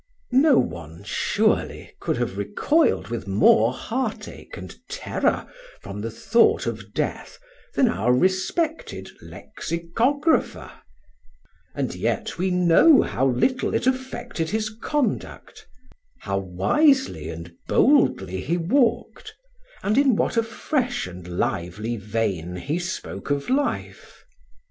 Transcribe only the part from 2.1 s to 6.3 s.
have recoiled with more heartache and terror from the